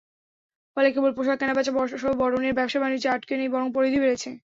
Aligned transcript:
ফলে 0.77 0.89
কেবল 0.93 1.11
পোশাক 1.17 1.37
কেনাবেচা 1.39 1.71
বর্ষবরণের 1.77 2.57
ব্যবসা-বাণিজ্যে 2.57 3.11
আটকে 3.11 3.33
নেই, 3.37 3.53
বরং 3.53 3.67
পরিধি 3.75 3.97
বেড়েছে। 4.01 4.29